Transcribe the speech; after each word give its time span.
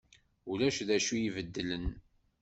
Ulac 0.51 0.77
d 0.87 0.89
acu 0.97 1.13
i 1.15 1.19
ibeddlen. 1.27 1.85